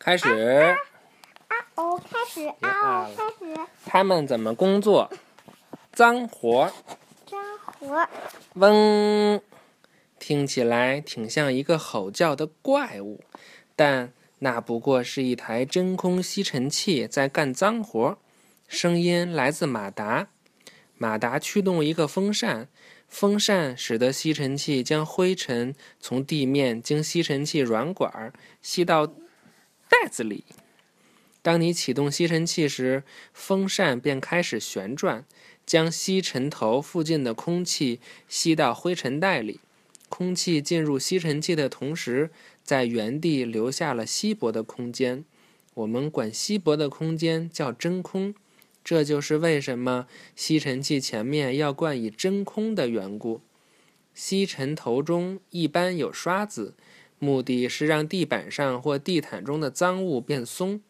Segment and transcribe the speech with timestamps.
[0.00, 0.28] 开始。
[0.30, 5.10] 啊哦，开始啊哦，开始他们怎么工作？
[5.92, 6.72] 脏活。
[7.26, 8.08] 脏活。
[8.54, 9.42] 嗡，
[10.18, 13.22] 听起来挺像一个吼叫的怪物，
[13.76, 18.16] 但那不过是一台真空吸尘器在干脏活。
[18.66, 20.28] 声音来自马达，
[20.96, 22.68] 马达驱动一个风扇，
[23.06, 28.32] 风扇使得吸尘器将灰尘从地面经吸尘器软管儿
[28.62, 29.12] 吸到
[29.90, 30.44] 袋子里。
[31.42, 33.02] 当你启动吸尘器时，
[33.34, 35.26] 风扇便开始旋转。
[35.66, 39.60] 将吸尘头附近的空气吸到灰尘袋里，
[40.08, 42.30] 空气进入吸尘器的同时，
[42.64, 45.24] 在原地留下了稀薄的空间。
[45.74, 48.34] 我们管稀薄的空间叫真空，
[48.82, 53.40] 这就是为什么吸尘器前面要冠以真空的缘故。
[54.12, 56.74] 吸尘头中一般有刷子，
[57.20, 60.80] 目的是让地板上或地毯中的脏物变松。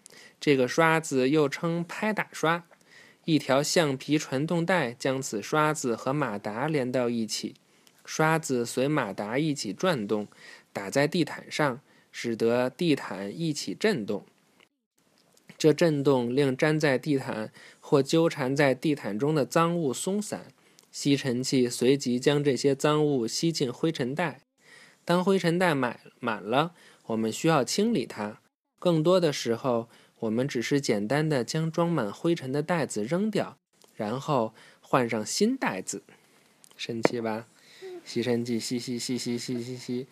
[0.41, 2.65] 这个刷子又称拍打刷。
[3.27, 7.55] 一条橡皮传动带将此刷子和马达连到一起，
[8.05, 10.27] 刷子随马达一起转动，
[10.73, 14.25] 打在地毯上，使得地毯一起震动。
[15.59, 20.47] 这震动令粘在地毯或纠缠在地毯中的脏物松散，
[20.91, 24.41] 吸尘器随即将这些脏物吸进灰尘袋。
[25.11, 26.73] 当灰尘袋满满了，
[27.07, 28.39] 我们需要清理它。
[28.79, 29.89] 更多的时候，
[30.21, 33.57] 我们只是简单的将装满灰尘的袋子扔掉，
[33.97, 36.05] 然后换上新袋子。
[36.77, 37.49] 神奇吧？
[38.05, 40.07] 吸尘器吸吸吸吸吸吸吸，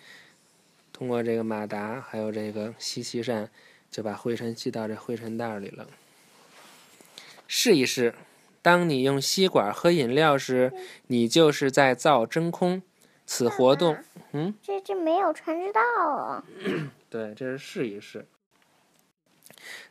[0.93, 3.49] 通过这个马达还有这个吸气扇，
[3.93, 5.87] 就把灰尘吸到这灰尘袋里了。
[7.47, 8.17] 试一试，
[8.61, 10.73] 当你用吸管喝饮料时，
[11.07, 12.83] 你就是在造真空。
[13.31, 13.98] 此活动，
[14.33, 15.81] 嗯，这这没有传知道
[16.17, 16.43] 啊。
[17.11, 18.27] 对，这是试一试。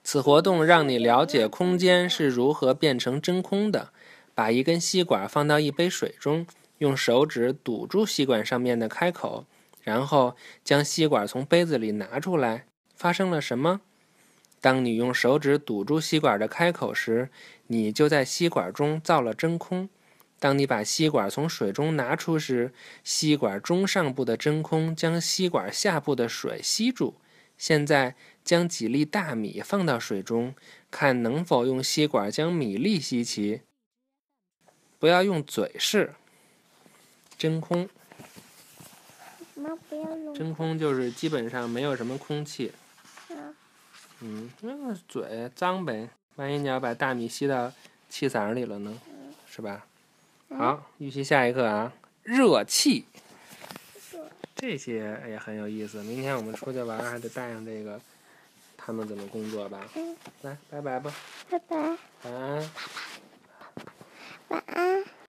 [0.03, 3.91] 此活动让你了解空间是如何变成真空的。
[4.33, 6.47] 把一根吸管放到一杯水中，
[6.79, 9.45] 用手指堵住吸管上面的开口，
[9.83, 12.65] 然后将吸管从杯子里拿出来。
[12.95, 13.81] 发生了什么？
[14.59, 17.29] 当你用手指堵住吸管的开口时，
[17.67, 19.89] 你就在吸管中造了真空。
[20.39, 22.71] 当你把吸管从水中拿出时，
[23.03, 27.15] 吸管中上部的真空将吸管下部的水吸住。
[27.57, 30.53] 现在将几粒大米放到水中，
[30.91, 33.61] 看能否用吸管将米粒吸齐。
[34.99, 36.13] 不要用嘴试。
[37.35, 37.89] 真空？
[40.35, 42.71] 真空就是基本上没有什么空气。
[43.29, 43.55] 嗯
[44.19, 47.73] 嗯，那个嘴脏呗，万一你要把大米吸到
[48.07, 49.01] 气嗓里了呢，
[49.49, 49.86] 是吧？
[50.49, 51.91] 好预习下一课啊
[52.23, 53.05] 热气
[54.55, 57.99] 这些也很有意思明天我们出去玩还得带上这个
[58.75, 59.87] 他们怎么工作吧
[60.41, 61.13] 来拜拜吧。
[61.49, 61.77] 拜拜。
[61.77, 62.69] 晚安。
[64.49, 65.16] 晚安。